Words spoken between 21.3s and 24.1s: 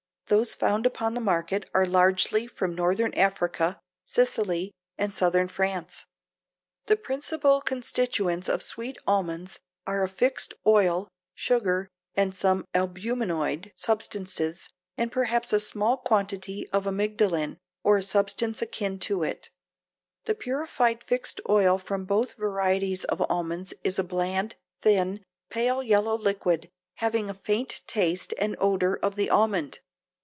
oil from both varieties of almonds is a